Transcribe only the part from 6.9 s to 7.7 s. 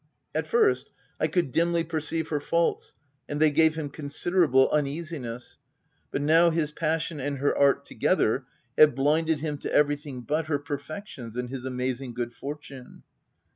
sion and her